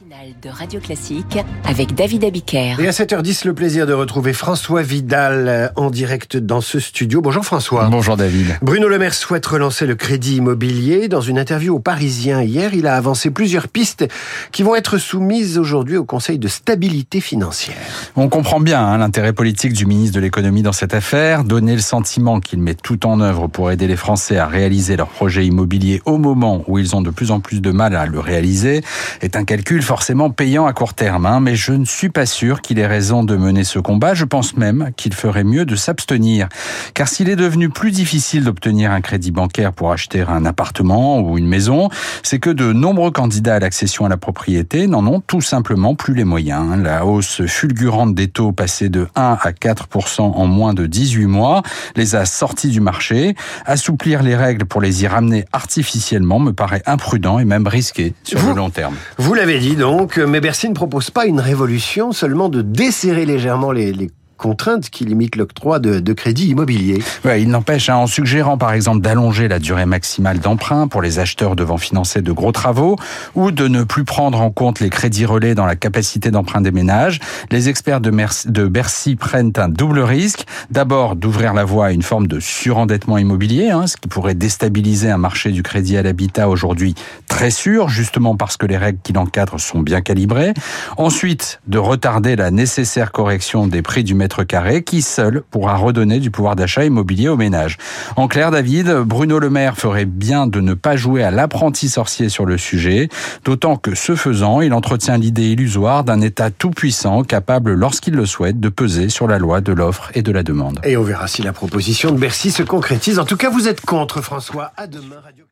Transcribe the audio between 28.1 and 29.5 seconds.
réaliser est un